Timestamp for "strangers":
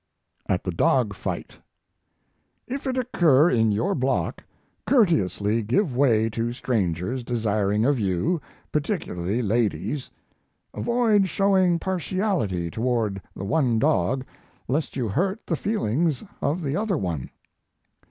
6.53-7.23